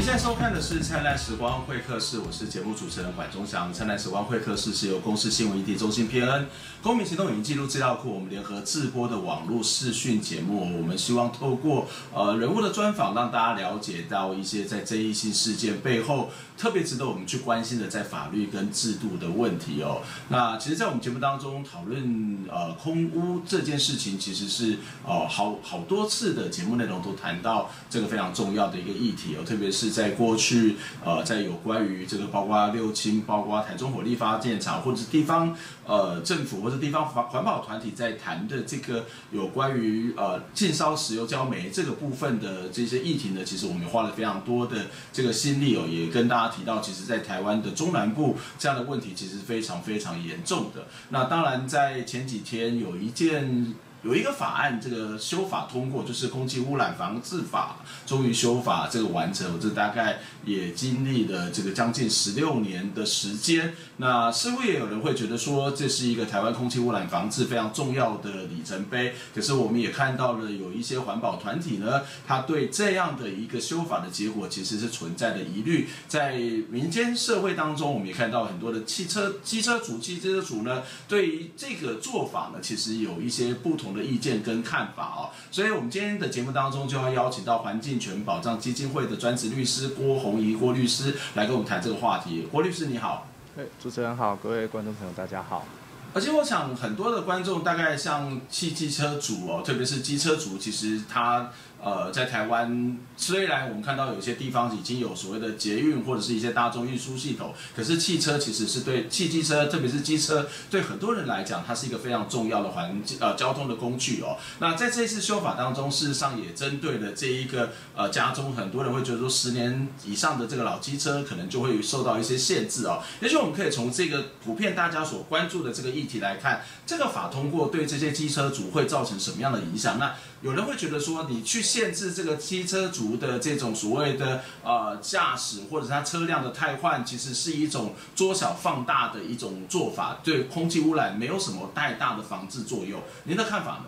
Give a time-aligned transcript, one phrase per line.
[0.00, 3.70] 您现在收看的是《灿烂时光会客室》，我是节目主持人管中祥。
[3.74, 6.46] 《灿烂时光会客室》是由公司新闻议题中心 PN、
[6.82, 10.60] 公民行动影音记录资料库我们联合制播的网络视讯节目。
[10.78, 20.00] 我们希望透过呃人物的专访，让大家了解到一些在争议性事件背后特别值得我们去关心的在法律跟制度的问题哦。
[20.30, 29.89] 那其实，在我们节目当中讨论呃空屋这件事情，其实是呃好好多次的节目内容都谈到这个非常重要的一个议题哦，特别是。
[29.90, 50.86] 在过去，呃，在有关于这个，包括六轻，包括台中火力发电厂，或者是地方呃政府或者地方环环保团体在谈的这个有关于呃禁烧石油焦煤这个部分的这些议题呢，其实我们花了非常多的这个心力哦，也跟大家提到，其实，在台湾的中南部这样的问题其实非常非常严重的。
[51.10, 53.74] 那当然，在前几天有一件。
[54.02, 63.74] 有一个法案，这个修法通过，就是空气污染防治法，终于修法这个完成，这大概也经历了这个将近十六年的时间。
[63.98, 69.12] 那似乎也有人会觉得说，这是一个台湾空气污染防治非常重要的里程碑。
[69.34, 75.88] 可是我们也看到了有一些环保团体呢，他对这样的一个修法的结果其实是存在的疑虑。
[76.08, 76.38] 在
[76.70, 92.48] 民间社会当中，我们也看到很多的汽车、机车主、汽车主呢，对于这个做法呢，其实有一些不同的意见跟看法哦，所以我们今天的节目当中就要邀请到环境权保障基金会的专职律师郭宏仪郭律师来跟我们谈这个话题。
[92.50, 95.64] 郭律师你好，哎，主持人好，各位观众朋友大家好。
[96.12, 101.50] 而且我想很多的观众大概像汽机车主哦，特别是机车主，其实他。
[101.82, 114.36] 呃，在台湾，虽然我们看到有些地方已经有所谓的捷运或者是一些大众运输系统，可是汽车其实是对汽机车，特别是机车，对很多人来讲，它是一个非常重要的环呃交通的工具哦。
[114.58, 123.02] 那在这次修法当中，事实上也针对了这一个呃家中，很多人会觉得说，十年以上的这个老机车可能就会受到一些限制哦。
[123.20, 129.98] 也许我们可以从这个普遍大家所关注的这个议题来看，这个法通过对这些机车主会造成什么样的影响？
[129.98, 143.00] 那有人会觉得说，你去限制这个机车族的这种所谓的呃驾驶，或者是他车辆的汰换，其实是一种缩小放大的一种做法，对空气污染没有什么太大的防治作用。
[143.22, 143.84] 您的看法呢？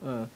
[0.00, 0.26] 嗯，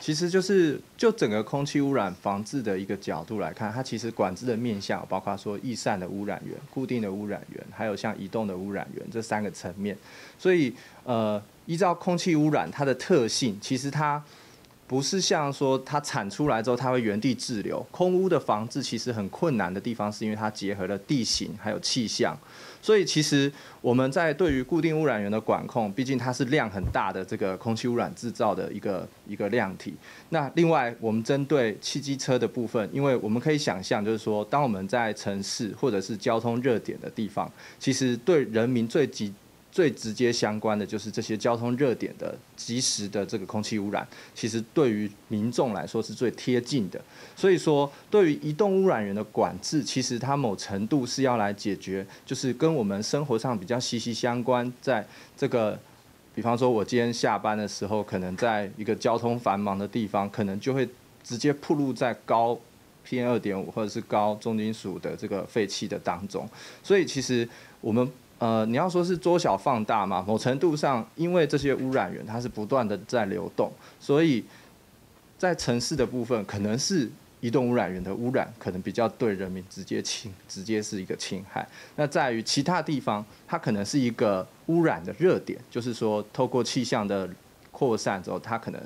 [0.00, 9.94] 其实就是就整个空气污染防治的一个角度来看，它其实管制的面向包括说易散的污染源、固定的污染源，还有像移动的污染源这三个层面。
[10.38, 10.74] 所以
[11.04, 14.24] 呃，依照空气污染它的特性，其实它。
[14.92, 17.80] 不是像说它产出来之后，它会原地滞留。
[17.90, 22.36] 空污的防治其实很困难的地方，是因为它结合了地形还有气象。
[22.82, 29.94] 所以其实我们在对于固定污染源的管控，毕竟它是量很大的这个空气污染制造的一个一个量体。
[30.28, 39.32] 那另外，我们针对汽机车的部分，因为我们可以想象，就是说，当我们在城市或者是交通热点的地方，其实对人民最急。
[39.72, 47.00] 最直接相关的就是这些交通热点的即时的这个空气污染，其实对于民众来说是最贴近的。
[47.34, 54.70] 所以说，对于移动污染源的管制，其实它某程度是要来解决，就是跟我们生活上比较息息相关。
[54.82, 55.78] 在这个，
[56.34, 60.86] 比方说，我今天下班的时候，可能在一个交通繁忙的地方，可能就会
[61.24, 62.60] 直接暴露在高
[63.08, 66.46] PM 二点五或者是高重金属的这个废气的当中。
[66.82, 67.48] 所以，其实
[67.80, 68.12] 我们。
[68.42, 70.24] 呃，你要说是缩小放大嘛？
[70.26, 74.44] 某程度上，因为这些污染源它是不断的在流动，所以
[75.38, 77.08] 在城市的部分，可能是
[77.40, 81.64] 移动污染源的污染，可能比较对人民直接侵，直接是一个侵害。
[81.94, 87.30] 那在于其他地方，它可能是一个污染的热点，就是说透过气象的
[87.70, 88.82] 扩散之后，它可能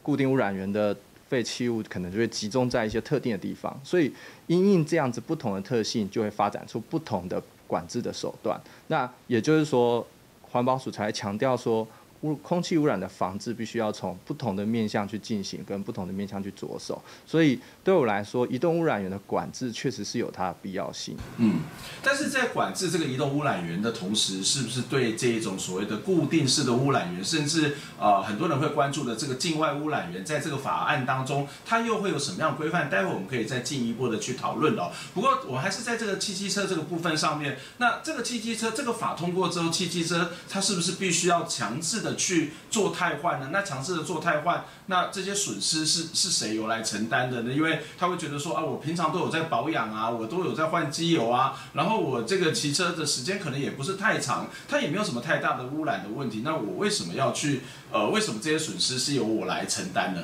[0.00, 0.96] 固定污染源的
[1.28, 4.14] 废弃物可能就会集中在一些特定的地方，所以
[4.46, 7.42] 因应这样子不同的特性，就会发展出不同的。
[7.66, 10.06] 管制的手段，那也就是说，
[10.42, 11.86] 环保署才强调说。
[12.22, 17.02] 污空气污染的防治必须要从不同的面向去进行，跟不同的面向去着手。
[17.26, 21.16] 所以对我来说，移动污染源的管制确实是有它的必要性。
[21.38, 21.60] 嗯，
[22.02, 32.88] 但是在管制这个移动污染源的同时，是不是对这一种所谓的固定式的污染源，甚至呃很多人会关注的这个境外污染源，在这个法案当中，它又会有什么样规范？
[32.88, 34.90] 待会我们可以再进一步的去讨论哦。
[35.12, 43.48] 不过我还是在这个汽机车这个部分上面，那这个汽机车这个法通过之后，汽机车它是不是必须要强制去做汰换呢？
[43.52, 47.52] 那强制的做汰换，那这些损失是是谁由来承担的呢？
[47.52, 60.22] 因为他会觉得说啊，我平常都有在保养啊，我都有在换机油啊，然后我这个骑车的时间可能也不是太长，它也没有什么太大的污染的问题，那我为什么要去呃，为什么这些损失是由我来承担呢？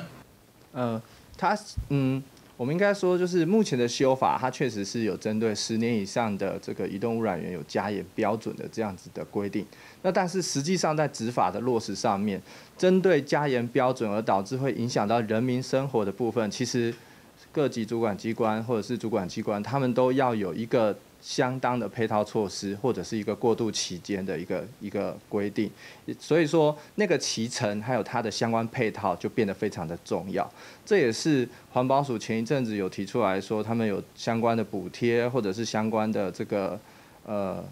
[0.71, 1.01] 呃，
[1.37, 1.57] 他
[1.89, 2.23] 嗯。
[2.55, 9.65] 我们应该说，就是目前的修法，它确实是有针对十年以上的这个移动污染源有加严标准的这样子的规定。
[10.03, 12.39] 那但是实际上在执法的落实上面，
[12.77, 16.93] 针对加严标准而导致会影响到人民生活的部分，其实
[17.51, 20.95] 各级主管机关或者是主管机关，他们都要有一个。
[21.23, 25.71] 相当的配套措施，或者是一个过渡期间的一个一个规定，
[26.19, 30.45] 所以说那个期程还有它的相关配套就变得非常的重要。
[30.85, 36.77] 这也是环保署前一阵子有提出来说，他们有相关的补贴，或者是相关的这个
[37.25, 37.63] 呃。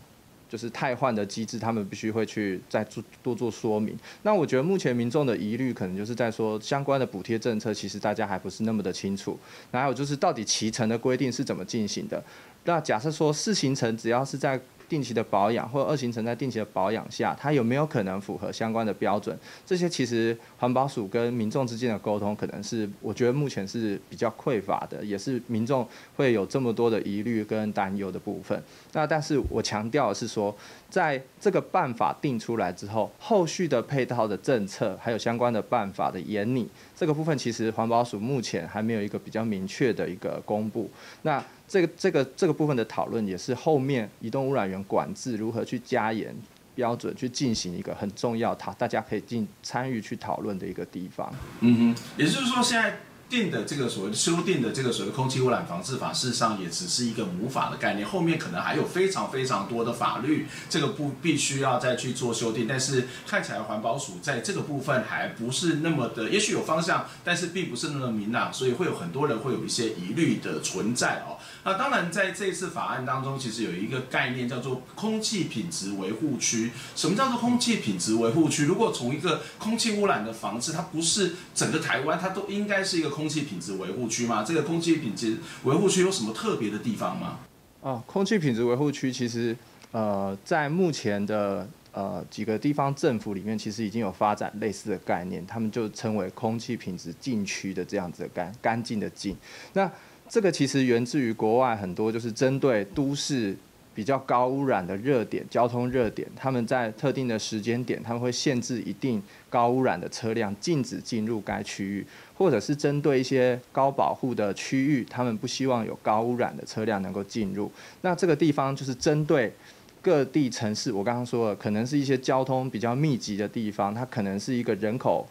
[0.51, 3.97] 就是汰换的机制，他们必须会去再做多做说明。
[4.23, 9.39] 那我觉得目前民众的疑虑，可能就是在说相关的补贴政策，其实大家还不是那么的清楚。
[9.71, 12.21] 还有就是到底骑乘的规定是怎么进行的？
[12.65, 14.59] 那假设说试行程只要是在
[14.91, 19.37] 定期的保养或二行程在定期的保养下，它有没有可能符合相关的标准？
[19.65, 28.61] 这些其实环保署跟民众之间的沟通，可能是我觉得目前是比较匮乏的，也是民众会有这么多的疑虑跟担忧的部分。
[28.91, 30.53] 那但是我强调的是说，
[30.89, 36.67] 在这个办法定出来之后，后续的配套的政策还有相关的办法的研拟，
[37.01, 40.87] 这个部分其实环保署目前还没有一个比较明确的一个公布。
[41.23, 46.31] 那这个这个这个部分的讨论，也是后面移动污染源管制如何去加严
[46.75, 51.33] 标准，去进行一个很重要，讨大家可以进参与去讨论的一个地方。
[51.61, 52.95] 嗯哼，也就是说现在。
[53.31, 62.67] 定的这个所谓修订的这个所谓空气污染防治法，事实上也只是一个母法的概念，后面可能还有非常非常多的法律，这个不必须要再去做修订。
[62.67, 71.39] 但是看起来环保署在这个部分还不是那么的，也许有方向，但是并不是那么明朗，所以会有很多人会有一些疑虑的存在哦。
[71.63, 76.69] 那当然在这一次法案当中，其实有一个概念叫做空气品质维护区。
[76.95, 78.65] 什么叫做空气品质维护区？
[78.65, 83.31] 如果从一个空气污染的防治，它不是整个台湾，它都应该是一个空。
[83.31, 84.43] 气品质维护区吗？
[84.43, 87.39] 这个空气品质维护区有什么特别的地方吗？
[87.81, 89.55] 啊，空气品质维护区其实
[89.91, 99.37] 呃，在目前的呃几个地方政府里面，其实已经有发展类似的概念，他们就称为空气品质禁区的这样子的干干净的净。
[99.71, 99.89] 那
[100.31, 103.53] 这个其实源自于国外很多，就是针对都市。
[103.93, 117.69] 比较高污染的热点，交通热点，他们在特定的时间点，他们会限制一定高污染的车辆，禁止进入该区域，或者是针对一些高保护的区域，他们不希望有高污染的车辆能够进入。
[117.99, 119.53] 那这个地方就是针对
[120.01, 125.27] 各地城市，我刚刚说了，可能是一些交通比较密集的地方，它可能是一个人口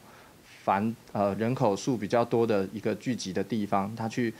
[0.62, 4.34] 繁呃人口数比较多的一个聚集的地方，它去。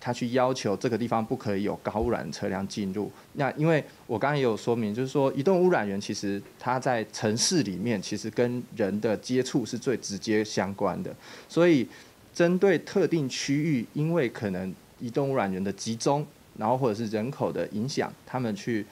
[0.00, 3.10] 他去要求这个地方不可以有高污染车辆进入。
[3.32, 11.14] 那因为我刚刚也有说明，就是说移动污染源其实它在城市里面其实跟人的接触是最直接相关的。
[11.48, 11.88] 所以
[12.32, 16.24] 针对特定区域，因为可能移动污染源的集中，
[16.56, 18.84] 然后或者是人口的影响，他们去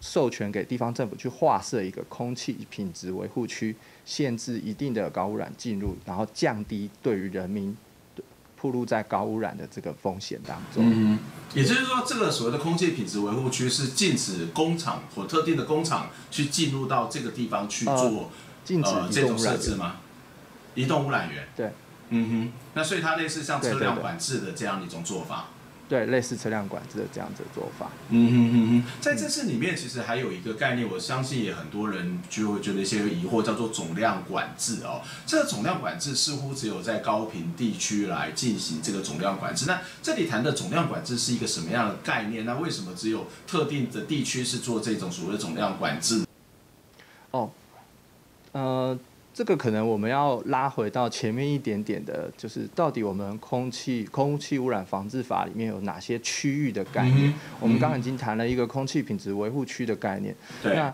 [0.00, 3.74] 授权给地方政府去划设一个空气品质维护区，
[4.04, 7.76] 限制一定的高污染进入，然后降低对于人民。
[8.62, 10.84] 暴露在高污染的这个风险当中。
[10.88, 11.18] 嗯，
[11.52, 18.30] 也就是说，这个所谓的空气品质维护区是禁止工厂或特定的工厂去进入到这个地方去做、呃、
[18.64, 19.96] 禁止呃这种设置吗？
[20.76, 21.44] 移动污染源。
[21.56, 21.72] 对。
[22.10, 22.52] 嗯哼。
[22.74, 25.46] 那所以它类似像车辆管制的这样一种做法。
[25.46, 25.61] 对，
[26.06, 27.90] 类似车辆管制的这样子的做法。
[28.08, 35.00] 嗯哼哼哼，在这次里面，其实还有一个概念，我相信也很多人就会觉得一些疑惑，叫做总量管制哦。
[35.26, 39.66] 这个总量管制似乎只有在高频地区来进行这个总量管制。
[39.66, 42.44] 那这里谈的总量管制是一个什么样的概念？
[42.44, 46.24] 那为什么只有特定的地区是做这种所谓的总量管制？
[47.30, 47.50] 哦，
[48.52, 48.98] 呃。
[49.34, 57.30] 这个可能我们要拉回到前面一点点的，就是到底我们空气空气污染防治法里面有哪些区域的概念？
[57.30, 60.34] 嗯、我们刚刚已经谈了一个空气品质维护区的概念。
[60.62, 60.92] 那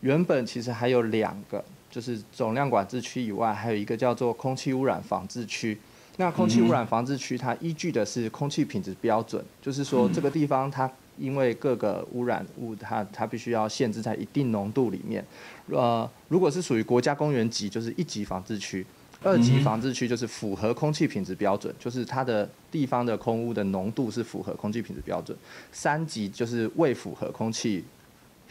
[0.00, 5.76] 原本其实还有两个，就是总量管制区以外，还有一个叫做空气污染防治区。
[6.18, 10.88] 那空气污染防治区它依据的是空气品质标准，就是说这个地方它。
[11.18, 15.24] 因为各个污染物它，它必须要限制在一定浓度里面。
[15.70, 18.82] 呃，如果是属于国家公园级，就是一级防治区；
[19.22, 25.36] 二级防治区就是符合空气品质标准，就是它的地方的空污的浓度是符合空气品质标准。
[25.70, 27.84] 三级就是未符合空气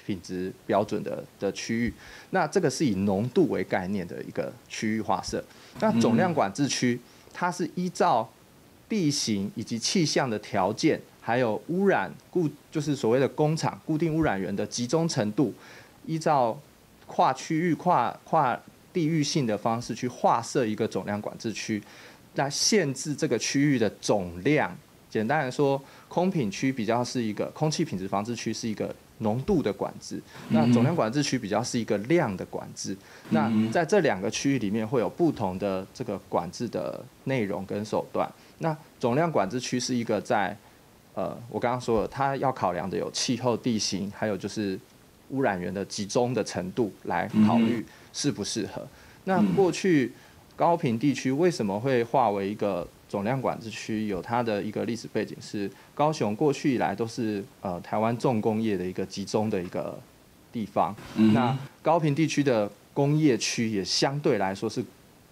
[0.05, 1.93] 品质标准的的区域。
[2.29, 5.43] 那这个是以浓度为概念的一个区域划设。
[5.79, 6.99] 那总量管制区，
[7.33, 8.31] 它是依照
[8.87, 11.01] 地形以及气象的条件。
[11.21, 15.53] 还有污染固，就是所谓的工厂固定污染源的集中程度，
[16.05, 16.59] 依照
[17.05, 18.59] 跨区域、跨跨
[18.91, 21.81] 地域性的方式去划设一个总量管制区，
[22.35, 24.75] 来限制这个区域的总量
[25.09, 30.17] 简单来说，空品区比较是一个空气品质防治区，是一个浓度的管制；
[30.49, 32.97] 那总量管制区比较是一个量的管制。
[33.29, 38.27] 那在这两个区域里面，会有不同的这个管制的内容跟手段。
[38.59, 40.57] 那总量管制区是一个在
[41.13, 44.79] 呃，我刚刚说了，它要考量的有气候、地形，还有就是
[45.29, 48.85] 污染源的集中的程度来考虑适不适合。
[49.25, 50.11] 那过去
[50.55, 52.87] 高屏地区为什么会划为一个？
[53.11, 59.99] 总量管制区有它的一个历史背景，是高雄过去以来都是呃台湾重工业的一个集中的一个
[60.49, 60.95] 地方。
[61.17, 64.81] 嗯、那高屏地区的工业区也相对来说是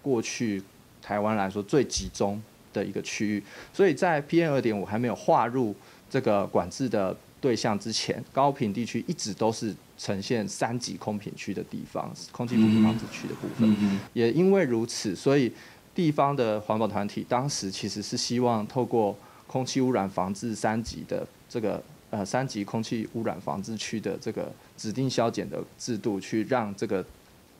[0.01, 0.61] 过去
[1.01, 2.43] 台湾来说最集中
[2.79, 3.43] 的一个区域。
[3.73, 5.75] 所以在 PM 二点五还没有划入
[6.09, 13.75] 这个管制的对象之前，高屏地区一直都是呈现三级空品区的地方，空气防治区的部分。
[13.81, 15.51] 嗯、也因为如此，所以。
[15.95, 19.13] 地方的环保团体当时其实是希望透过
[19.47, 27.03] 空气污染防治三级的这个呃三级空气污染防治区的这个指定消减的制度，去让这个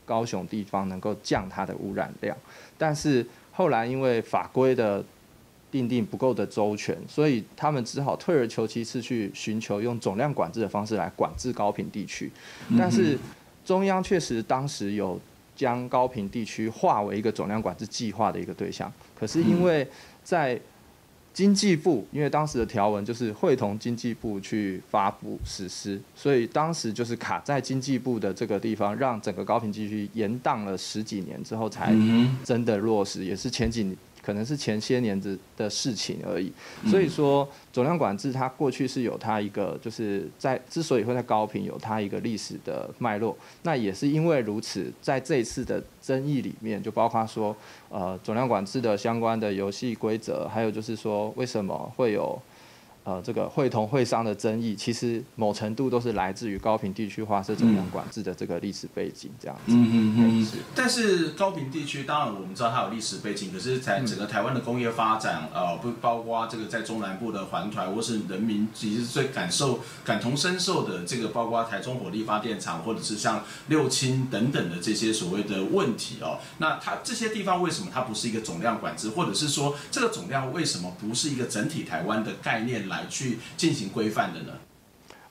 [0.05, 2.37] 高雄地方能够降它的污染量。
[2.77, 3.25] 但是
[3.59, 5.03] 后来因为法规的
[5.69, 12.31] 定定不够的周全，所以他们只好退而求其次去寻求用总量管制的方式来管制高频地区。
[12.77, 13.17] 但是
[13.65, 15.19] 中央确实当时有。
[15.59, 19.85] 将高频地区划为一个总量管制计划的一个对象，可是因为
[20.23, 20.57] 在
[21.39, 31.95] 经济部，因为当时的条文就是会同经济部去发布实施，所以当时就是卡在经济部的这个地方，让整个高屏地区延宕了十几年之后才
[32.43, 33.95] 真的落实，也是前几年。
[34.29, 36.51] 可能是前些年子的事情而已，
[36.85, 47.55] 所以说总量管制它过去是有它一个，就是在之所以会在高频有它一个历史的脉络，那也是因为如此，在这一次的争议里面，就包括说
[47.89, 52.39] 呃总量管制的相关的游戏规则，还有就是说为什么会有。
[53.05, 59.71] 呃，这个会同会商的争议，其实某程度都是来自于高平地区化是怎样管制的这个历史背景，这样子。
[59.73, 60.47] 嗯嗯嗯。
[60.75, 76.37] 但是高平地区，当然我们知道它有历史背景，可是，在整个台湾的工业发展，呃，不包括这个在中南部的环团，或是人民其实最感受、感同身受的这个，包括台中火力发电厂，或者是像六轻等等的这些所谓的问题哦。
[76.59, 83.05] 那它这些地方为什么它不是一个总量管制，或者是说这个总量为什么不是一个整体台湾的概念来？
[83.09, 84.53] 去进行规范的呢？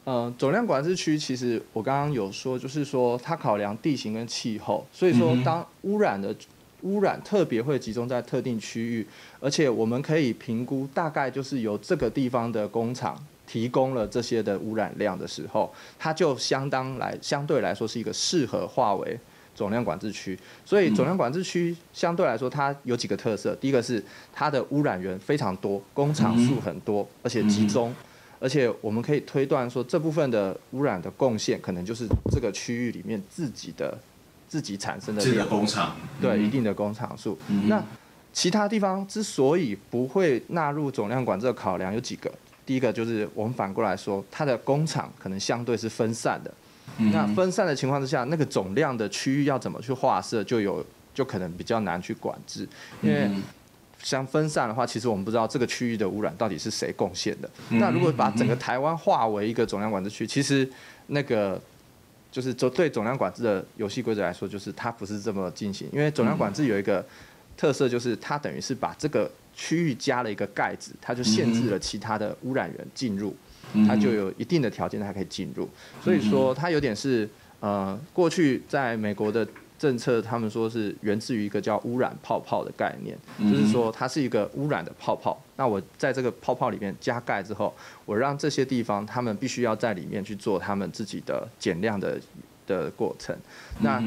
[0.05, 6.35] 呃，总量管制区其实我刚刚有说，就是说它考量地形跟气候，所以说当污染的
[6.81, 9.07] 污染特别会集中在特定区域，
[9.39, 19.19] 而且我们可以评估大概就是由这个地方的工厂提供了这些的污染量的时候，它就相当来相对来说是一个适合化为。
[19.59, 23.53] 总量管制区，所以总量管制区相对来说，它有几个特色。
[23.57, 24.01] 第一个是
[24.33, 27.93] 它的污染源非常多，工厂数很多，而且集中，
[28.39, 33.99] 而且我们可以推断说，这部分的污染的贡献，可能就是这个区域里面自己的
[34.47, 37.37] 自己产生的这个工厂，对一定的工厂数。
[37.67, 37.83] 那
[38.33, 42.31] 其他地方之所以不会纳入总量管制的考量，有几个。
[42.65, 46.55] 第一个就是我们反过来说，它的工厂可能相对是分散的。
[46.97, 52.69] 那分散的情况之下，那个总量的区域要怎么去划设，就有就可能比较难去管制，
[53.03, 53.31] 因为
[54.03, 57.51] 像分散的话，其实我们不知道这个区域的污染到底是谁贡献的。
[57.71, 60.69] 那如果把整个台湾划为一个总量管制区，其实
[61.09, 61.61] 那个
[62.31, 67.05] 就是就对总量管制的游戏规则来说，就是它不是这么进行，因为总量管制有一个
[67.57, 73.35] 特色，就是它等于是把这个区域加了一个盖子，它就限制了其他的污染源进入。
[73.87, 75.69] 它就有一定的条件，它可以进入。
[76.03, 77.29] 所以说，它有点是
[77.61, 79.47] 呃，过去在美国的
[79.79, 85.41] 政策，他们说是源自于一个叫污染泡泡的概念，就是说它是一个污染的泡泡。
[85.57, 87.73] 那我在这个泡泡里面加盖之后，
[88.05, 92.21] 我让这些地方他们必须要在里面去做他们自己的减量的
[92.69, 93.37] 的过程。
[93.81, 94.01] 那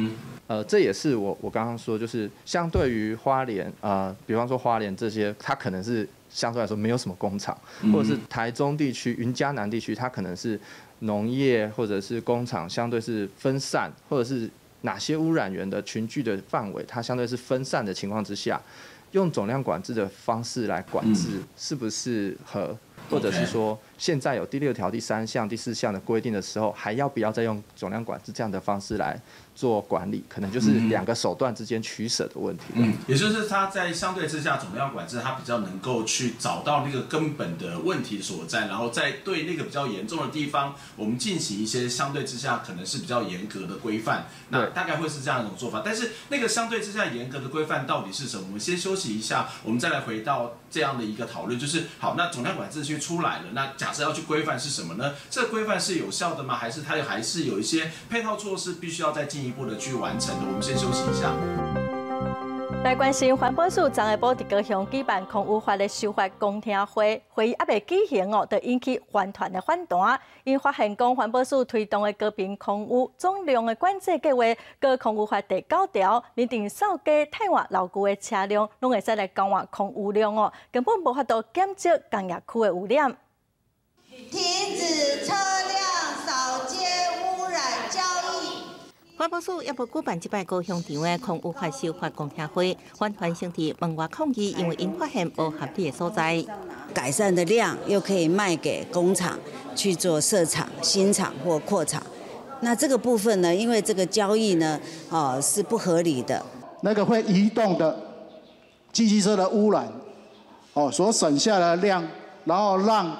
[0.48, 6.08] 呃，这也是我我刚刚说，就是相对于花莲呃，比方说花莲这些，它可能是。
[6.34, 7.54] 相对来说没有什么工厂，
[7.92, 10.58] 或者是台中地区、云嘉南地区，它可能是
[11.00, 14.50] 农业或者是工厂，相对是分散，或者是
[14.84, 18.58] 哪些污染源的群聚的范围，它相对是分散的情况之下，
[19.12, 22.78] 用总量管制的方式来管制，是不是合？
[23.10, 29.22] 或者是说现在有第六条第三项、第四项的规定的时候，还要不要再用总量管制这样的方式来
[29.54, 30.24] 做管理？
[30.28, 32.64] 可能就是两个手段之间取舍的问题。
[32.74, 44.26] 嗯，也就是它在相对之下，总量管制它比较能够去找到那个根本的问题所在，然后在对那个比较严重的地方，我们进行一些相对之下可能是比较严格的规范。
[44.50, 45.84] 那大概会是这样一种做法。
[45.86, 48.46] 但是那个相对之下严格的规范到底是什么？
[48.48, 51.60] 我们先休息一下，我们再来回到这样的一个讨论。
[51.60, 55.14] 就是好，那总量管制区出来了，那假设要去规范是什么呢？
[55.30, 56.56] 这个规范是有效的吗？
[56.56, 60.46] 还是它还是有一些配套措施必须要再进一步的去完成的？
[60.48, 61.32] 我们先休息一下。
[62.84, 70.20] 来关心环保署，昨下晡在高雄举办空污法的修法公听会，会议还未举行哦，就引起环团的反弹。
[70.44, 74.44] 因发现讲环保署推动的高频空污总量的管制计划，
[74.80, 83.16] 高空污法第九条，拟定扫街汰换老旧的车辆，拢会使来更换空污量哦，根本无法度减少工业区的污染。
[84.30, 86.78] 停止车辆扫街
[87.24, 88.00] 污染交
[88.44, 88.62] 易。
[89.18, 96.44] 环保署也不举办这摆高雄场的空污法修法公听会，环团成立门外抗议，因为因发现不合理的所在，
[96.94, 99.40] 改善的量又可以卖给工厂
[99.76, 102.02] 去做设厂、新厂或扩厂。
[102.62, 106.44] 那这个部分呢，因为这个交易呢，哦是不合理的。
[106.82, 107.96] 那个会移动的
[108.92, 109.88] 机器车的污染，
[110.74, 112.04] 哦所省下的量，
[112.46, 113.16] 然后让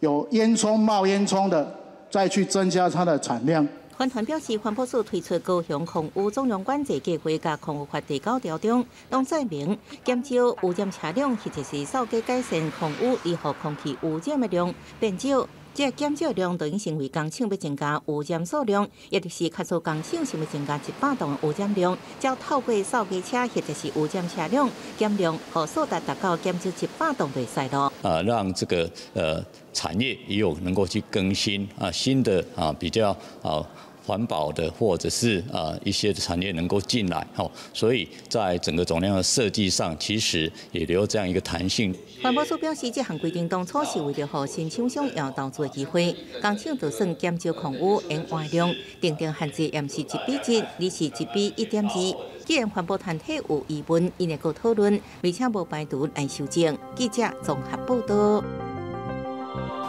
[0.00, 1.74] 有烟囱冒烟囱的
[2.10, 3.66] 再去增加它的产量。
[3.96, 15.46] 环团表示，环保署推出高雄空污总量管制计划，甲空污法第九条中，当载明减少污染车辆，或者是扫街改善空污，以后空气污染的量变少。
[15.72, 27.92] 即减少量等于成为工厂要增加污染数量，也就是卡数工厂想要增加一百吨污染量，将透过扫街车或者是污染车辆减量，和数达达到减少一百吨的赛道。
[28.02, 33.64] 啊，让这个呃产业也有能够去更新啊新的啊比较啊。
[34.04, 41.94] 环保的或者是呃一些产业能够进来，吼，所以在整个总量的设计上，其实也留这样一个弹性。
[42.22, 52.16] 环保署表示，这项规定当初是为了让新厂商有投资机会，工厂就算减少空污、塩化量，定定限制，也是一比一，而是一比一点二。
[52.44, 56.76] 既然环保团体有疑问，应该讨论，而且无排除来修正。
[56.96, 58.69] 记者综合报道。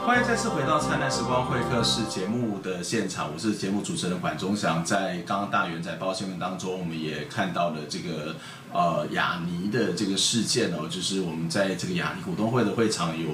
[0.03, 4.83] 欢迎再次回到《灿烂时光会客室》节目的现场，我是节目主持人管中祥。
[4.83, 8.35] 在刚刚大元在报新闻当中，我们也看到了这个
[8.73, 13.29] 呃雅尼的这个事件哦，就是我们在这个雅尼股东会的会场有。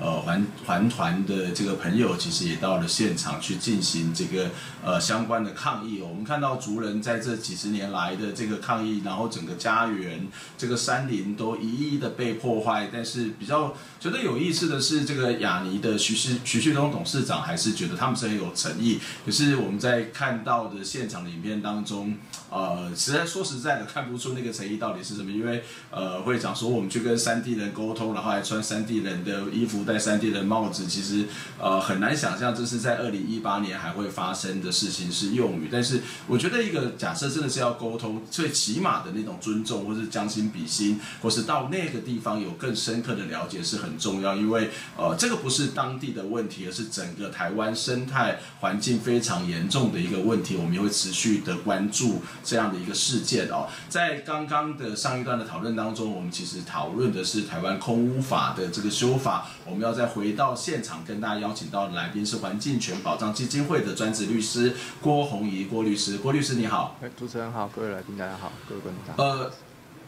[0.00, 4.50] 呃，环环团的这个朋友其实也到了现场去进行这个
[4.84, 6.02] 呃相关的抗议。
[6.02, 10.26] 我们看到族人在这几十年来的这个抗议，然后整个家园、
[10.58, 12.90] 这个山林都一一的被破坏。
[12.92, 18.98] 但是比较觉得有意思的是，这个亚尼的徐旭徐旭东董事长还是觉得他们是很有诚意。
[19.24, 22.18] 可是我们在看到的现场的影片当中，
[22.50, 25.30] 呃，实在说实在的看不出那个诚意到底是什么。
[25.30, 29.84] 因为呃，会长说我们去跟山地人沟通，然后还穿山地人的衣服。
[29.94, 31.24] 戴山地的帽子，其实
[31.56, 53.68] 呃很难想象这是在二零一八年还会发生的事情是用语，但是我觉得一个假设真的是要沟通，最起码的那种尊重，或是将心比心，或是到那个地方有更深刻的了解是很重要，因为呃这个不是当地的问题，而是整个台湾生态环境非常严重的一个问题，我们也会持续的关注这样的一个事件哦。
[53.88, 59.46] 在刚刚的上一段的讨论当中，我们其实讨论的是台湾空污法的这个修法。
[59.74, 66.18] 们要再回到现场，跟大家邀请到的来宾是环境权保障基金会的专职律师郭宏仪郭律师。
[66.18, 69.24] 郭律师你好，主持人好，各位来宾大家好，各位观众大家好。
[69.24, 69.52] 呃，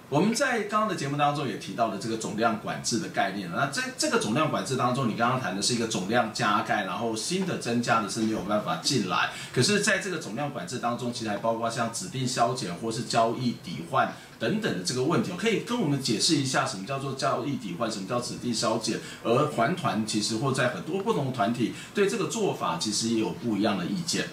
[0.09, 3.51] 我们在刚刚的节目当中也提到了这个总量管制的概念。
[3.53, 9.31] 那在这个总量管制当中，你刚刚谈的是一个总量加盖，然后新的增加的是没有办法进来。
[9.53, 14.13] 可是，在这个总量管制当中，其实还包括像指定消减或是交易抵换。
[14.39, 19.01] 等等的这个问题，可以跟我们解释一下什么叫做交易抵换，什么叫指定消减？
[19.25, 24.27] 而环团其实或在很多不同的团体对这个做法其实也有不一样的意见。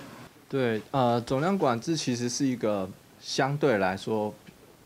[0.50, 2.88] 对，呃，总量管制其实是一个
[3.22, 4.34] 相对来说，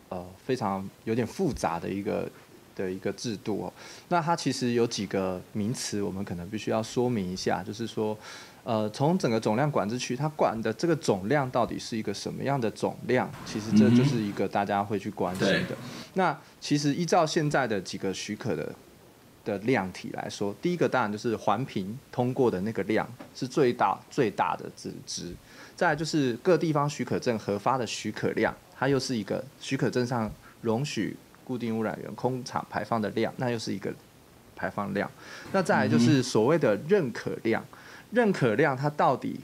[0.09, 2.29] 呃，非常有点复杂的一个
[2.75, 3.73] 的一个制度哦。
[4.09, 8.17] 那它其实有几个名词，我们可能必须要说明一下，就是说。
[8.63, 13.31] 呃，从整个总量管制区，它管的这个总量到底是一个什么样的总量？
[13.45, 15.69] 其实这就是一个大家会去关心的。
[15.69, 15.77] 嗯、
[16.15, 18.75] 那其实依照现在的几个许可的
[19.45, 25.33] 的量体来说，第一个当然就是环评通过的那个量是最大最大的值值。
[25.77, 33.93] 再来就是各地方许可证核发的许可量，它又是一个许可证上容许固定污染源空厂排放的量，那又是一个
[34.55, 35.09] 排放量。
[35.51, 37.65] 那再来就是所谓的认可量，
[38.11, 39.39] 认可量它到底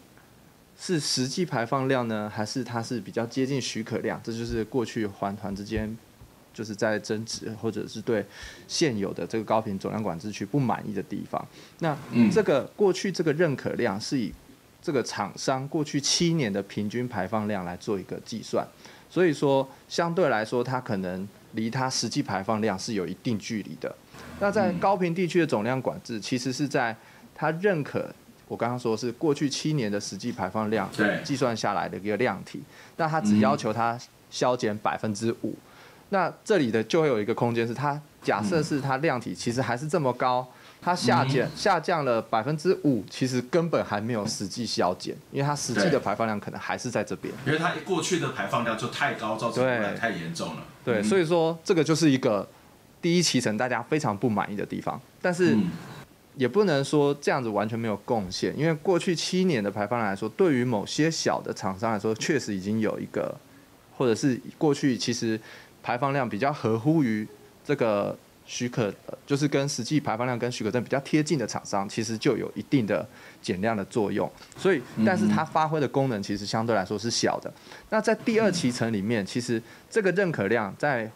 [0.78, 4.20] 是实际排放量呢，还是它是比较接近许可量？
[4.24, 5.98] 这就是过去环团之间
[6.54, 8.26] 就是在争执，或者是对
[8.68, 11.44] 现有的这个高频总量管制区不满意的地方。
[11.80, 11.98] 那
[12.32, 14.34] 这个过去这个认可量是以
[14.82, 18.68] 这个厂商过去七年的平均排放量来做一个计算，
[19.14, 23.96] 所以说相对来说，它可能离它实际排放量是有一定距离的。
[24.40, 26.96] 那在高频地区的总量管制，其实是在
[27.36, 28.12] 它认可。
[28.48, 30.90] 我刚刚说是过去七年的实际排放量
[31.24, 32.64] 计算下来的一个量体，
[32.98, 33.96] 那它只要求它
[34.32, 35.56] 削减百分之五，
[36.10, 40.48] 那这里的就会有一个空间是它假设是它量体其实还是这么高，
[40.84, 50.64] 它下减下降了百分之五，其实根本还没有实际削减，因为它实际的排放量可能还是在这边，因为它过去的排放量就太高，造成污染太严重了。
[50.84, 52.48] 对，所以说这个就是一个
[53.02, 55.58] 第一期程大家非常不满意的地方，但是。
[56.36, 63.36] 也不能说这样子完全没有贡献，因为过去七年的排放量来说，对于某些小的厂商来说，确实已经有一个，
[63.96, 65.40] 或者是过去其实
[65.84, 67.28] 排放量比较合乎于
[67.64, 68.94] 这个许可，
[69.26, 73.08] 就是跟实际排放量跟许可证比较贴近的厂商，其实就有一定的
[73.42, 74.30] 减量的作用。
[74.58, 77.52] 所以，但是它发挥的功能其实相对来说是小的。
[77.90, 81.12] 那在第二期层里面，其实这个认可量在。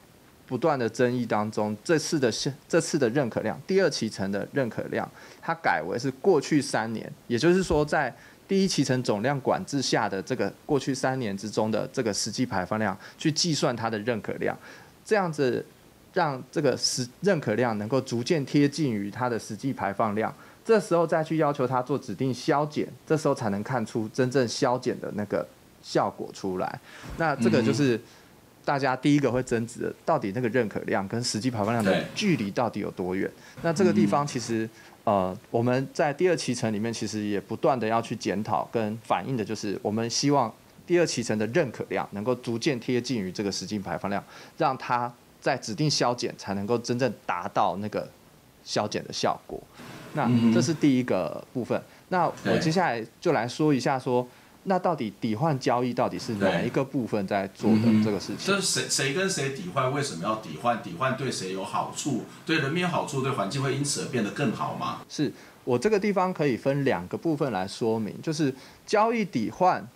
[0.50, 2.32] 不断的争议当中，这次的
[2.70, 5.06] 这次的认可量，第二期层的认可量，
[5.42, 8.16] 它改为是过去三年，也就是说，在
[8.48, 14.58] 第一期层总量管制下的这个过去三年之中的这个实际排放量去计算它的认可量，
[15.04, 15.66] 这样子
[16.13, 20.34] 让这个实认可量能够逐渐贴近于它的实际排放量，
[20.65, 25.48] 这时候再去要求它做指定消减，这时候才能看出真正消减的那个
[25.82, 26.80] 效果出来。
[27.17, 28.00] 那这个就是。
[28.67, 33.32] 大家第一个会争执的，到底那个认可量跟实际排放量的距离到底有多远？
[33.62, 34.70] 那这个地方其实，
[35.06, 40.54] 呃，我们在第二期程里面其实也不断的要去检讨跟反映的，就是我们希望
[40.86, 44.22] 第二期程的认可量能够逐渐贴近于这个实际排放量，
[44.58, 45.10] 让它
[45.48, 48.08] 在指定削减才能够真正达到那个
[48.64, 49.60] 削减的效果。
[50.14, 51.82] 那这是第一个部分。
[52.10, 54.28] 那我接下来就来说一下说。
[54.70, 58.48] 那到底抵换交易到底是哪一个部分在做的这个事情？
[58.48, 59.94] 就是谁谁跟谁抵换？
[59.94, 60.84] 为什么要抵换？
[60.84, 62.24] 抵换对谁有好处？
[62.46, 63.22] 对人民有好处？
[63.22, 64.98] 对环境会因此而变得更好吗？
[65.08, 65.32] 是
[65.64, 68.54] 我这个地方可以分两个部分来说明，就是
[68.86, 69.88] 交易抵换，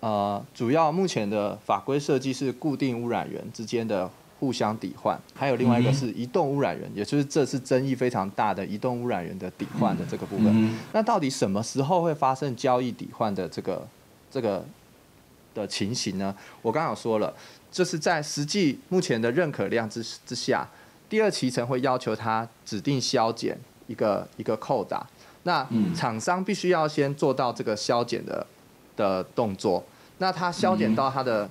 [0.00, 10.74] 呃，主要目前的法规设计是固定污染源之间的互相抵换，还有另外一个是移动污染源，也就是这次争议非常大的移动污染源的抵换的这个部分。
[10.92, 13.86] 那到底什么时候会发生交易抵换的这个？
[14.30, 14.62] 这个
[15.54, 17.32] 的情形呢，我刚好说了，
[17.72, 20.68] 就是在实际目前的认可量之之下，
[21.08, 25.06] 第二期程会要求他指定削减一个一个扣打，
[25.44, 28.46] 那厂商必须要先做到这个削减的
[28.98, 29.82] 的动作，
[30.18, 31.48] 那他削减到他的，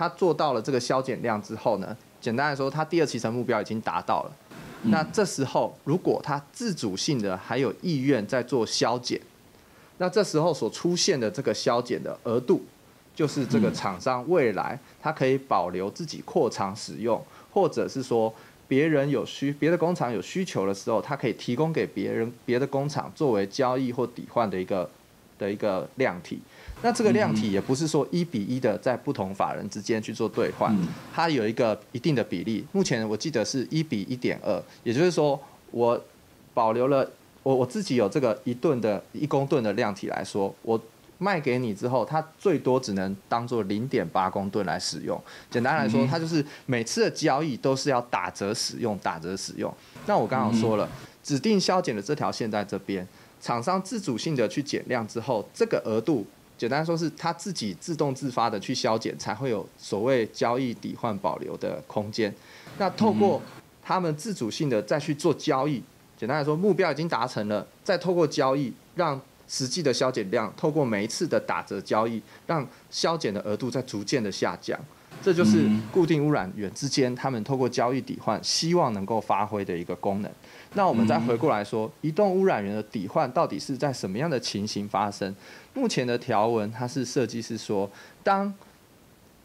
[0.00, 4.32] 他做到了这个消减量之后呢，简单来说，他第二期程目标已经达到了，
[4.84, 9.20] 那这时候如果他自主性的还有意愿在做消减。
[9.98, 12.64] 那这时候所出现的这个消减的额度，
[13.14, 18.34] 就是这个厂商未来它可以保留自己扩厂使用，或者是说
[18.66, 24.88] 别人有需别的工厂有需求的时候，它可以提供给别人别的工厂作为交易或抵换的一个
[25.40, 26.38] 的一个量体。
[26.82, 30.72] 那这个量体也不是说一比一的在不同法人之间去做兑换，
[31.12, 32.64] 它有一个一定的比例。
[32.70, 35.40] 目前我记得是一比一点二，也就是说
[35.72, 36.00] 我
[36.54, 37.10] 保留了。
[37.42, 40.78] 我我自己有这个一吨的一公吨的量体来说，我
[41.16, 45.18] 卖给你之后，它最多只能当做零点八公吨来使用。
[45.50, 49.74] 简单来说，它就是每次的交易都是要打折使用，打折使用。
[50.06, 50.86] 那我刚刚说了，
[51.22, 53.08] 指定削减的这条线在这边，
[53.40, 56.26] 厂商自主性的去减量之后，这个额度
[56.58, 62.34] 简单说是他自己自动自发的去削减，才会有所谓交易抵换保留的空间。
[62.76, 63.40] 那透过
[63.82, 65.82] 他们自主性的再去做交易。
[66.18, 74.78] 简单来说，目标已经达成了，再透过交易，让实际的削减量透过每一次的打折交易，让削减的额度在逐渐的下降。
[75.22, 80.30] 这就是固定污染源之间他们透过交易抵换，希望能够发挥的一个功能。
[80.74, 85.34] 那我们再回过来说，移动污染源的抵换到底是在什么样的情形发生？
[85.74, 87.90] 目前的条文它是设计是说，
[88.22, 88.52] 当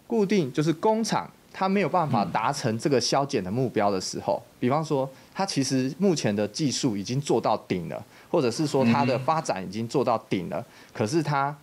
[0.08, 1.30] 固定就是工厂。
[1.58, 11.58] 它没有办法达成这个削减的目标的时候，比方说，它其实目前的技术已经做到顶了，或者是说它的发展已经做到顶了，可是它，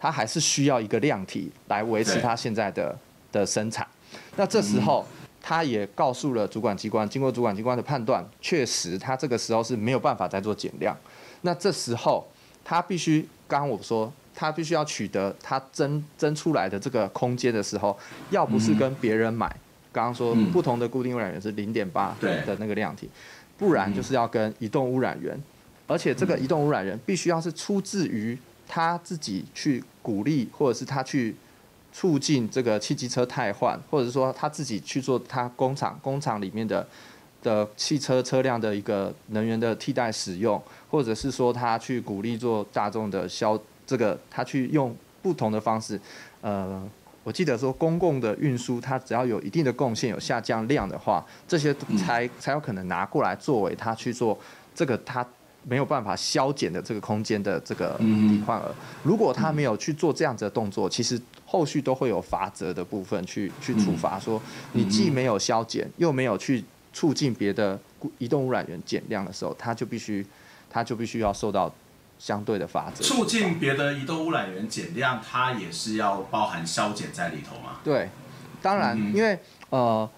[0.00, 2.98] 它还是需要一个量体来维持它现在的
[3.30, 3.86] 的生产。
[4.34, 5.06] 那这时候，
[5.44, 10.96] 他也告诉了主管机关，经过主管机关的判断，确实他这个时候是没有办法再做减量。
[11.40, 12.24] 那这时候
[12.64, 17.98] 他必须，刚刚我说，他必须要取得他增增出来的这个空间的时候，
[18.30, 19.48] 要不是跟别人买，
[19.90, 23.10] 刚刚说不同的固定污染源是零点八的那个量体，
[23.58, 25.36] 不然就是要跟移动污染源，
[25.88, 31.34] 而且这个移动污染源必须要是出自于他自己去鼓励，或者是他去。
[31.92, 36.86] 促进这个汽机车汰换，或者是说他自己去做他工厂工厂里面的
[37.42, 46.00] 的汽车车辆的一个能源的替代使用，或者是说他去鼓励做大众的消这个他去用不同的方式，
[46.40, 46.82] 呃，
[47.22, 54.38] 我记得说公共的运输它只要有一定的贡献有下降量的话，这些才才有可能拿过来作为他去做
[54.74, 55.26] 这个他。
[55.64, 67.78] 没有办法消减的这个空间的这个抵换额，如果他没有去做这样子的动作，其实后续都会有罚则的部分去去处罚，说你既没有消减，又没有去促进别的
[68.18, 70.26] 移动污染源减量的时候，他就必须
[70.68, 71.72] 他就必须要受到
[72.18, 73.04] 相对的罚则。
[73.04, 77.78] 促进别的移动污染源减量，它也是要包含消减在里头吗？
[77.84, 78.08] 对，
[78.60, 79.38] 当然，因为
[79.70, 80.10] 呃，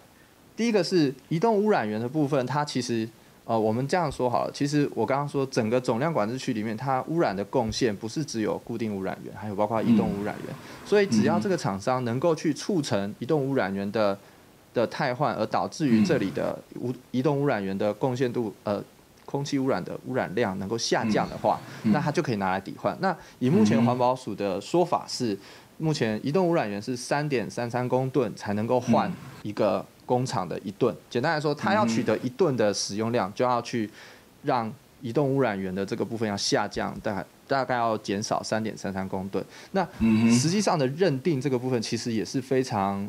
[0.57, 3.07] 第一个是移动污染源的部分，它其实。
[3.47, 10.55] 呃，我们这样说好了，其实我刚刚说整个总量管制区里面，它污染的贡献不是只有固定污染源，还有包括移动污染源。
[10.87, 14.19] 所以只要这个厂商能够去促成移动污染源的
[14.73, 18.83] 的汰换，而导致于这里的污移动污染源的贡献度，呃，
[19.27, 22.97] 空气污染的污染量能够下降的话，那它就可以拿来抵换。
[23.03, 25.39] 那以目前环保署的说法是，
[25.77, 29.85] 目前移动污染源是三点三三公吨才能够换一个。
[30.07, 33.89] 工厂的一吨，简单来说，它要取得一吨的使用量，就要去
[34.43, 39.45] 让移动污染源的这个部分要下降，大概大概要减少三点三三公吨。
[39.73, 39.87] 那
[40.31, 43.09] 实际上的认定这个部分，其实也是非常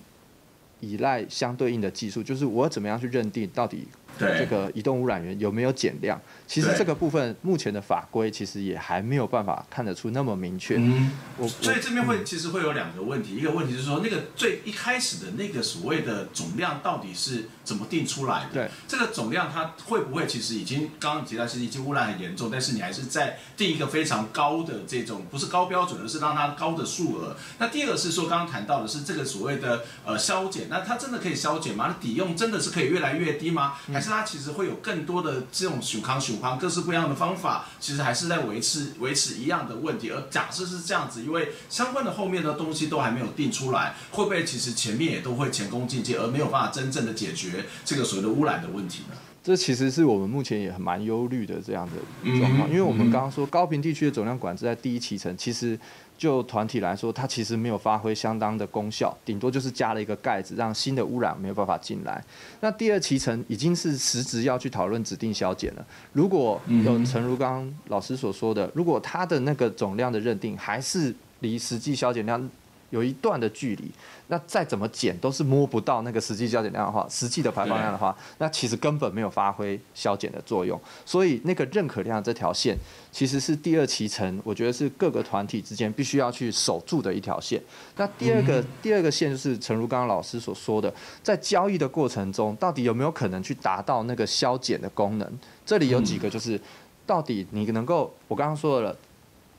[0.80, 3.88] 依赖相对应的技术，就是我怎么样去认定到底。
[4.20, 6.20] 这个移动污染源有没有减量？
[6.48, 10.76] 其实这个部分目前的法规其实也还没有办法看得出那么明确。
[10.78, 18.54] 嗯，我所以这边会其实会有两个问题，一个问题就是说那个最一开始的那个所谓的总量到底是怎么定出来的？
[18.54, 27.36] 对，这个总量它会不会其实已经刚刚提到是已经污染很严重，但是你还是在定一个非常高的这种不是高标准，而是让它高的数额。
[27.58, 31.88] 那第二个是说刚刚谈到的是这个所谓的呃消减，那它真的可以消减吗？
[31.88, 33.74] 那抵用真的是可以越来越低吗？
[33.92, 40.12] 还是它其实会有更多的这种循环循环各式各样的方法，其实还是在维持维持一样的问题。
[40.12, 49.16] 而假设是这样子，因为相关的后面的东西都还没有定出来，会不会其实前面也都会前功尽弃，而没有办法真正的解决这个所谓的污染的问题呢？
[49.46, 55.80] 这其实是我们目前也很蛮忧虑的这样的状况，因为我们刚刚说高屏地区的总量管制在第一期层，其实。
[56.18, 62.24] 就团体来说，它其实没有发挥相当的功效，顶多就是加了一个盖子，让新的污染没有办法进来。
[62.62, 65.86] 那第二期层已经是实质要去讨论指定削减了。
[66.14, 72.50] 如果有诚如刚刚老师所说的，如果它的那个总量的认定还是离实际削减量
[72.96, 73.92] 有一段的距离，
[74.28, 80.80] 那再怎么减都是摸不到那个实际削减量的话，实际的排放量的话，那其实根本没有发挥消减的作用。
[81.06, 82.78] 所以那个认可量这条线，
[83.12, 87.62] 其实是第二期程，我觉得是各个团体之间必须要去守住的一条线。
[87.98, 95.40] 那第二个第二个线就是陈如刚刚老师所说的，在交易的过程中，到底有没有可能去达到那个消减的功能？
[95.66, 96.58] 这里有几个就是，
[97.06, 98.96] 到底你能够，我刚刚说了。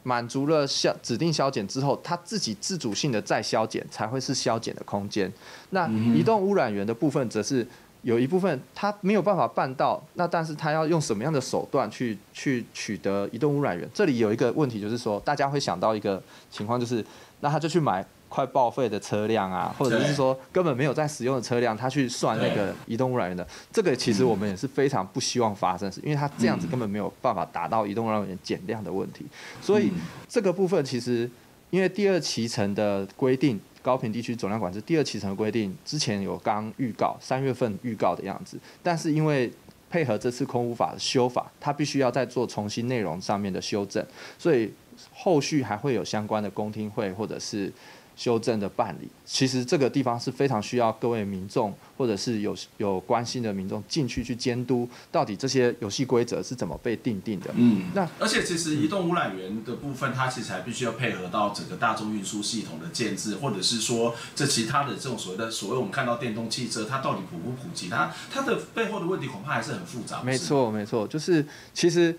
[0.06, 5.30] 满足了消指定消减之后，它自己自主性的再消减才会是消减的空间。
[5.70, 7.66] 那移动污染源的部分，则是
[8.02, 13.88] 有一部分它没有办法办到，那但是它要用什么样的手段去去取得移动污染源？
[13.92, 17.04] 这里有一个问题，就是说大家会想到一个情况，就是
[17.40, 18.06] 那他就去买。
[18.28, 29.24] 快报废的车辆啊，或者是说根本没有在使用的车辆，他去算那个移动污染源的，这个其实我们也是非常不希望发生，是因为他这样子根本没有办法达到移动污染源减量的问题。
[29.62, 29.92] 所以
[30.28, 31.30] 这个部分其实，
[31.70, 39.50] 因为第二期程的规定，高频地区总量管制第二期程的规定之前有刚预告，三月份预告的样子，但是因为
[39.88, 44.04] 配合这次空污法的修法，它必须要再做重新内容上面的修正，
[44.36, 44.72] 所以
[45.14, 47.72] 后续还会有相关的公听会或者是。
[48.16, 57.50] 修正的办理，其实这个地方是非常需要各位民众或者是有有关心的民众进去去监督，到底这些游戏规则是怎么被定定的。
[57.54, 67.90] 嗯，那而且其实移动污染源的部分，它其实还必须要配合到整个大众运输系统的建制，或者是说这其他的这种所谓的所谓我们看到电动汽车，它到底普不普及？
[67.90, 70.22] 它它的背后的问题恐怕还是很复杂。
[70.22, 72.16] 没错，没错，就是其实。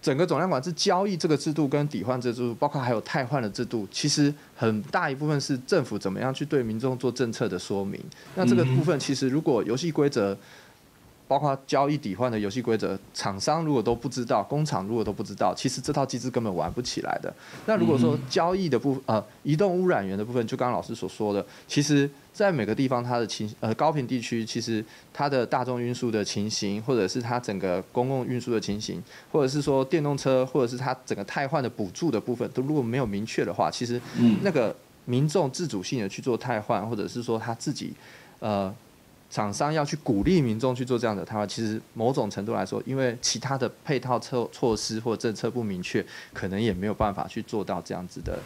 [0.00, 8.00] 整个总量管制交易这个制度跟抵换制度，包括还有汰换的制度，其实很大一部分是政府怎么样去对民众做政策的说明。
[8.34, 10.36] 那这个部分其实如果游戏规则，
[11.28, 17.32] 包括交易抵换的游戏规则，厂商如果都不知道，工厂如果都不知道，其实这套机制根本玩不起来的。
[17.66, 34.00] 那如果说交易的部，呃，移动污染源的部分，就刚刚老师所说的，其实在每个地方它的情，呃，高频地区，其实它的大众运输的情形，或者是它整个公共运输的情形，或者是说电动车，或者是它整个汰换的补助的部分，都如果没有明确的话，其实
[34.42, 37.92] 那个民众自主性的去做汰换，或者是说他自己，
[38.38, 38.74] 呃。
[39.30, 48.38] 厂商要去鼓励民众去做这样的谈话，其实某种程度来说，因为其他的配套措措施或政策不明确，可能也没有办法去做到这样子的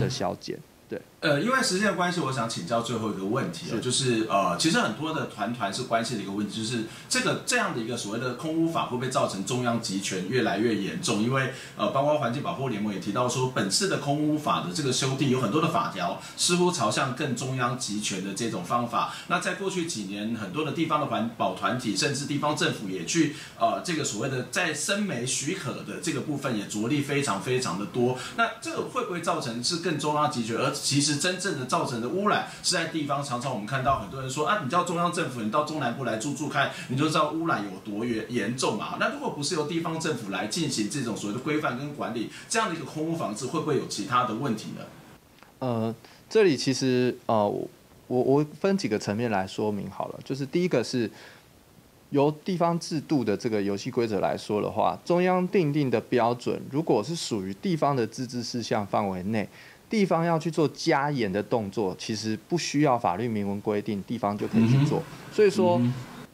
[0.00, 0.58] 的消减。
[0.88, 11.22] 对，呃，因为时间的关系，我想请教最后一个问题哦，是就是呃，其实很多的团团是关系的一个问题，就是这个这样的一个所谓的空污法会不会造成中央集权越来越严重？
[11.22, 19.14] 因为呃，包括环境保护联盟也提到说，本次的空污法的这个修订有很多的法条似乎朝向更中央集权的这种方法。
[19.28, 28.18] 那在过去几年，很多的地方的环保团体甚至地方政府也去呃这个所谓的在生煤许可的这个部分也着力非常非常的多。
[28.36, 30.58] 那这个会不会造成是更中央集权？
[30.58, 38.96] 而其实真正的造成的污染是在地方，常常我们看到很多人说啊，你叫中央政府，你到中南部来住住看，你就知道污染有多严严重嘛。
[38.98, 44.84] 那如果不是由地方政府来进行这种所谓的规范跟管理，这样的一个空污防治会不会有其他的问题呢？
[45.58, 45.94] 呃，
[46.28, 47.68] 这里其实呃，我
[48.08, 51.10] 我分几个层面来说明好了，就是第一个是
[52.10, 59.48] 由地方制度的这个游戏规则来说的话，中央订定的标准，如果是属于地方的自治事项范围内。
[59.88, 65.02] 地方要去做加严的动作，其实不需要法律明文规定，地方就可以去做。
[65.32, 65.80] 所以说，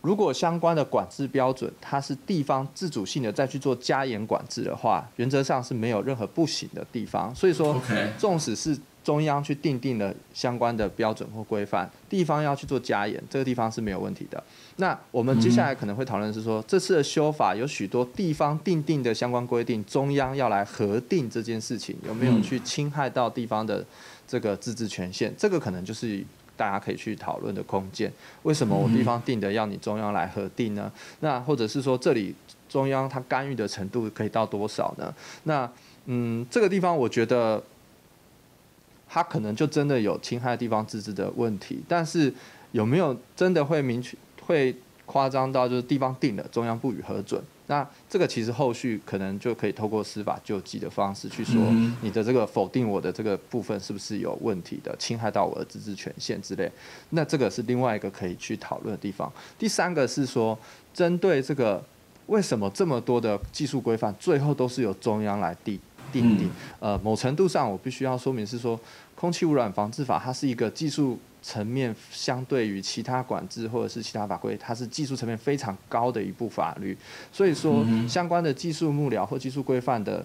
[0.01, 7.35] 如果相关的管制标准，它是地方自主性的再去做加严管制的话，原则上是没有任何不行的地方。
[7.35, 7.81] 所以说，
[8.17, 8.79] 纵使是。
[9.11, 14.41] 中央去定定了相关的标准或规范，地方要去做加严，这个地方是没有问题的。
[14.77, 23.85] 那我们接下来可能会讨论是说，这次的修法有许多地方定定的相关规定，中央要来核定这件事情有没有去侵害到地方的
[24.29, 26.25] 这个自治权限，这个可能就是
[26.57, 28.13] 大家可以去讨论的空间。
[28.45, 30.93] 为什么我地方定的要你中央来核定呢？
[31.19, 32.33] 那或者是说，这里
[32.69, 35.13] 中央它干预的程度可以到多少呢？
[35.43, 35.69] 那
[36.05, 37.61] 嗯，这个地方我觉得。
[39.13, 42.33] 他可能就真的有侵害地方自治的问题，但是
[42.71, 44.73] 有没有真的会明确、会
[45.05, 47.43] 夸张到就是地方定了，中央不予核准？
[47.67, 51.61] 那这个其实后续可能就可以透过司法救济的方式去说，
[52.03, 56.71] 你的这个否定我的这个部分是不是有问题的，侵害到我的自治权限之类？
[57.11, 59.33] 那这个是另外一个可以去讨论的地方。
[59.59, 60.59] 第三个是说，
[60.93, 61.85] 针对这个
[62.27, 65.79] 为什么这么多的技术规范最后都是由中央来定？
[66.13, 68.79] 定定，呃，某程度上我必须要说明是说，
[69.15, 76.97] 空气污染防治法它是一个技术层面相对于其他管制或者是其他法规，它是技术层面非常高的一部法律，
[77.33, 80.25] 所以说相关的技术幕僚或技术规范的，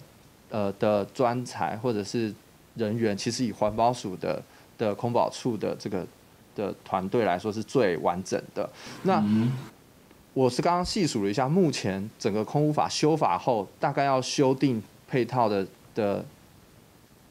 [0.50, 2.34] 呃的专才或者是
[2.74, 4.42] 人员，其实以环保署的
[4.76, 6.06] 的空保处的这个
[6.54, 8.68] 的团队来说是最完整的。
[9.04, 9.24] 那
[10.34, 14.82] 我是刚刚细数了一下，目前整个空污法修法后，大概要修订。
[15.08, 16.24] 配套的的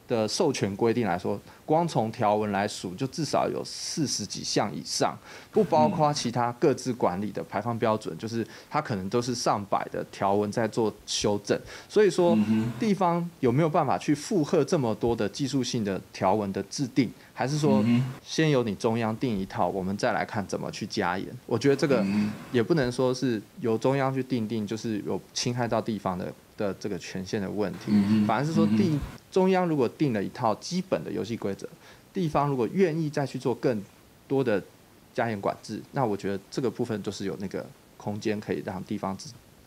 [0.08, 5.18] 的授权规定来说，光从条文来数，就至少有四十几项以上，
[5.50, 11.60] 不包括其他各自管理的排放标准，就是它可能都是上百的条文在做修正。
[11.88, 12.38] 所以说，
[12.78, 17.84] 地方有没有办法去负荷这么多的技术性的条文的制定，还是说
[18.24, 21.28] 先由你中央定一套，我们再来看怎么去加严？
[21.46, 22.04] 我觉得这个
[22.50, 26.32] 也不能说是由中央去定定，就是有侵害到地方的。
[26.56, 27.92] 的这个权限的问题，
[28.26, 28.98] 反而是说定
[29.30, 31.68] 中央如果定了一套基本的游戏规则，
[32.14, 33.78] 地方如果愿意再去做更
[34.26, 34.64] 多的
[35.12, 37.66] 加严管制，那我觉得这个部分就是有那个
[37.98, 39.14] 空间可以让地方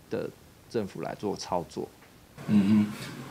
[0.10, 0.28] 的
[0.68, 1.88] 政府来做操作。
[2.48, 2.88] 嗯嗯，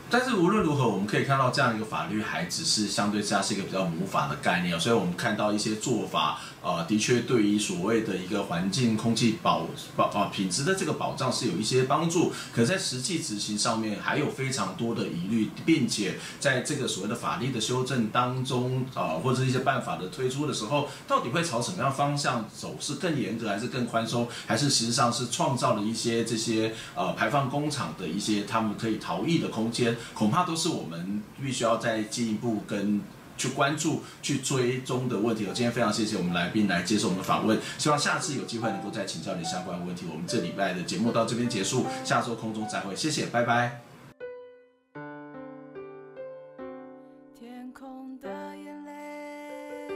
[0.09, 6.39] 但是无论如何，我们可以看到这样一个法律还只是相对之下是一个比较母法的概念，所以我们看到一些做法。
[6.61, 22.75] 呃，的确，对于所谓的一个环境空气保保啊品质的这个保障是有一些帮助，可在实际执行上面还有非常多的疑虑，并且在这个所谓的法律的修正当中啊、呃，或者一些办法的推出的时候，到底会朝什么样方向走？
[22.79, 24.27] 是更严格还是更宽松？
[24.45, 29.95] 还是实际上是创造了一些这些呃排放工厂的一些他们可以逃逸的空间？
[30.13, 33.01] 恐怕都是我们必须要再进一步跟。
[33.39, 35.45] 去关注、去追踪的问题。
[35.47, 40.05] 我今天非常谢谢我们来宾来接受我们的访问，希望下次有机会能够再请教你相关问题。
[40.11, 43.81] 我们这礼拜的节目到这边结束，下周空中再会，谢谢，拜拜。
[47.39, 48.27] 天空的
[48.57, 49.87] 眼泪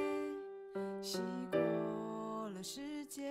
[1.02, 1.20] 洗
[1.52, 2.80] 过了时
[3.10, 3.26] 间，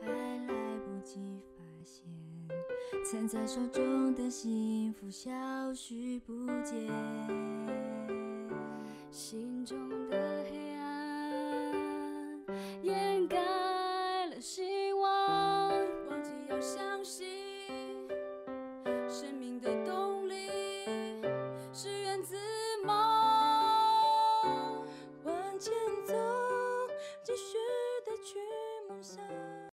[0.00, 0.54] 还来
[0.84, 2.02] 不及发现，
[3.04, 5.30] 攥在手中的幸福消
[5.72, 7.41] 失不见。
[9.12, 9.51] 心